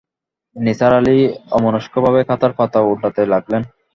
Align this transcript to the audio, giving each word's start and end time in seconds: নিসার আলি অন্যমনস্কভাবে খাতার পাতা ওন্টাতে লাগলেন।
নিসার 0.55 0.93
আলি 0.93 1.17
অন্যমনস্কভাবে 1.55 2.19
খাতার 2.29 2.51
পাতা 2.57 2.79
ওন্টাতে 2.83 3.21
লাগলেন। 3.33 3.61